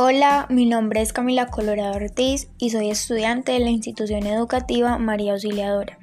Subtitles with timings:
[0.00, 5.32] Hola, mi nombre es Camila Colorado Ortiz y soy estudiante de la institución educativa María
[5.32, 5.98] Auxiliadora.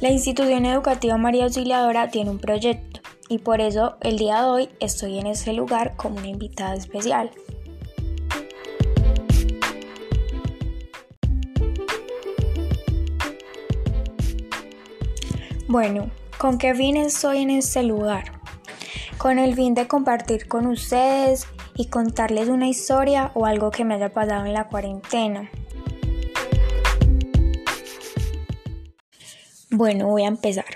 [0.00, 4.68] La institución educativa María Auxiliadora tiene un proyecto y por eso el día de hoy
[4.78, 7.32] estoy en este lugar como una invitada especial.
[15.72, 18.24] Bueno, ¿con qué fin estoy en este lugar?
[19.16, 23.94] Con el fin de compartir con ustedes y contarles una historia o algo que me
[23.94, 25.50] haya pasado en la cuarentena.
[29.70, 30.66] Bueno, voy a empezar.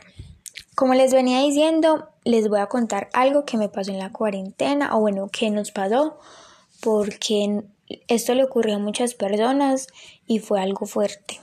[0.74, 4.96] Como les venía diciendo, les voy a contar algo que me pasó en la cuarentena
[4.96, 6.18] o bueno, que nos pasó
[6.80, 7.65] porque
[8.09, 9.88] esto le ocurrió a muchas personas
[10.26, 11.38] y fue algo fuerte.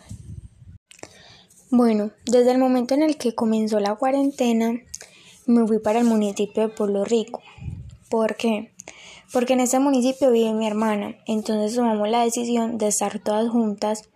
[1.76, 4.80] Bueno, desde el momento en el que comenzó la cuarentena,
[5.48, 7.42] me fui para el municipio de Pueblo Rico.
[8.12, 8.76] ¿Por qué?
[9.32, 14.08] Porque en ese municipio vive mi hermana, entonces tomamos la decisión de estar todas juntas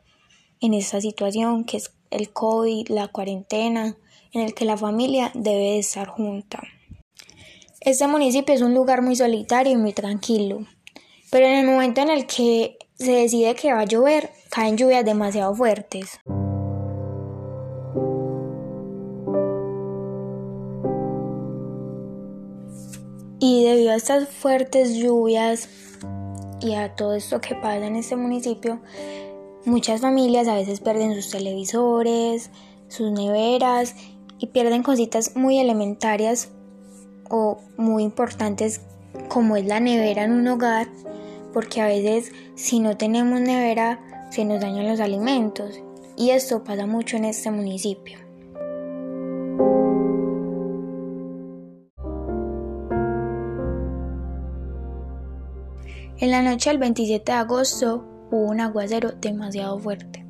[0.61, 3.97] en esta situación que es el COVID, la cuarentena,
[4.33, 6.61] en el que la familia debe estar junta.
[7.81, 10.59] Este municipio es un lugar muy solitario y muy tranquilo,
[11.31, 15.03] pero en el momento en el que se decide que va a llover, caen lluvias
[15.03, 16.19] demasiado fuertes.
[23.39, 25.69] Y debido a estas fuertes lluvias
[26.59, 28.79] y a todo esto que pasa en este municipio,
[29.65, 32.49] muchas familias a veces pierden sus televisores,
[32.87, 33.95] sus neveras
[34.39, 36.49] y pierden cositas muy elementarias
[37.29, 38.81] o muy importantes
[39.27, 40.87] como es la nevera en un hogar,
[41.53, 43.99] porque a veces si no tenemos nevera
[44.31, 45.79] se nos dañan los alimentos
[46.15, 48.26] y esto pasa mucho en este municipio.
[56.19, 60.25] En la noche del 27 de agosto hubo un aguacero demasiado fuerte.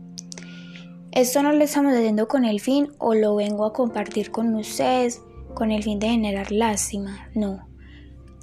[1.13, 5.21] Esto no lo estamos haciendo con el fin o lo vengo a compartir con ustedes
[5.53, 7.67] con el fin de generar lástima, no.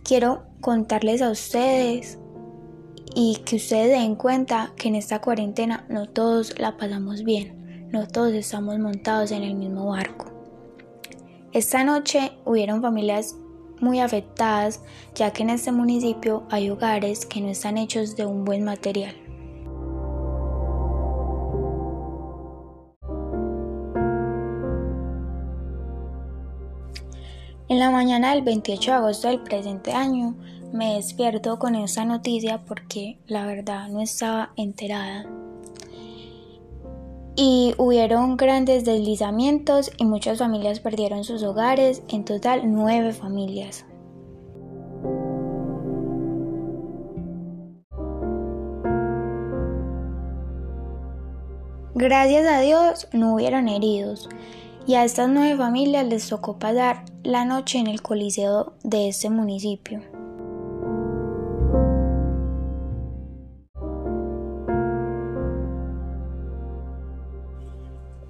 [0.02, 2.18] Quiero contarles a ustedes
[3.14, 8.08] y que ustedes den cuenta que en esta cuarentena no todos la pasamos bien, no
[8.08, 10.32] todos estamos montados en el mismo barco.
[11.52, 13.36] Esta noche hubieron familias
[13.84, 14.80] muy afectadas
[15.14, 19.14] ya que en este municipio hay hogares que no están hechos de un buen material.
[27.68, 30.34] En la mañana del 28 de agosto del presente año
[30.72, 35.43] me despierto con esta noticia porque la verdad no estaba enterada.
[37.36, 43.84] Y hubieron grandes deslizamientos y muchas familias perdieron sus hogares, en total nueve familias.
[51.96, 54.28] Gracias a Dios no hubieron heridos
[54.86, 59.30] y a estas nueve familias les tocó pasar la noche en el coliseo de este
[59.30, 60.02] municipio.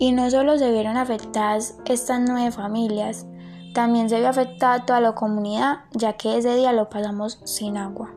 [0.04, 3.24] Y no solo se vieron afectadas estas nueve familias,
[3.72, 8.14] también se vio afectada toda la comunidad, ya que ese día lo pasamos sin agua.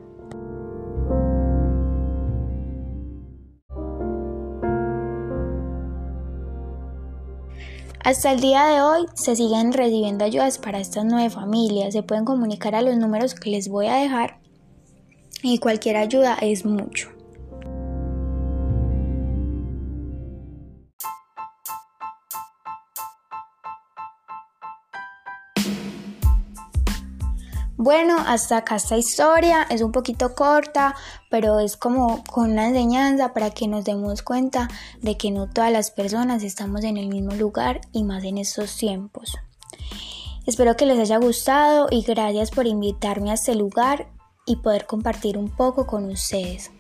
[8.04, 11.94] Hasta el día de hoy se siguen recibiendo ayudas para estas nueve familias.
[11.94, 14.42] Se pueden comunicar a los números que les voy a dejar
[15.42, 17.17] y cualquier ayuda es mucho.
[27.88, 30.94] Bueno, hasta acá esta historia es un poquito corta,
[31.30, 34.68] pero es como con una enseñanza para que nos demos cuenta
[35.02, 38.76] de que no todas las personas estamos en el mismo lugar y más en estos
[38.76, 39.38] tiempos.
[40.46, 44.10] Espero que les haya gustado y gracias por invitarme a este lugar
[44.46, 46.72] y poder compartir un poco con ustedes.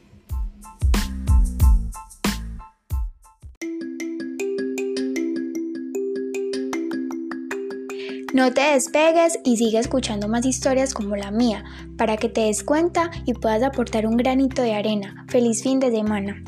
[8.33, 11.63] No te despegues y sigue escuchando más historias como la mía,
[11.97, 15.25] para que te des cuenta y puedas aportar un granito de arena.
[15.29, 16.43] Feliz fin de semana.